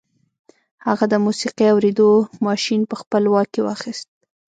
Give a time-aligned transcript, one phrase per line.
[0.85, 2.09] هغه د موسیقي اورېدو
[2.47, 4.07] ماشين په خپل واک کې واخیست